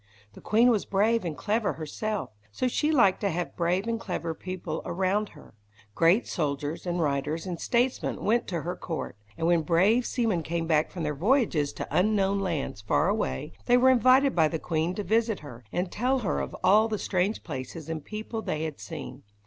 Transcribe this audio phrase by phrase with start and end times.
[0.33, 4.33] The queen was brave and clever herself, so she liked to have brave and clever
[4.33, 5.53] people around her.
[5.93, 10.65] Great soldiers, and writers, and statesmen went to her court; and when brave seamen came
[10.65, 14.95] back from their voyages to unknown lands far away, they were invited by the queen
[14.95, 18.79] to visit her, and tell her of all the strange places and people they had
[18.79, 19.21] seen.